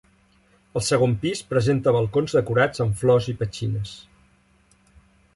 [0.79, 3.93] El segon pis presenta balcons decorats amb flors i petxines.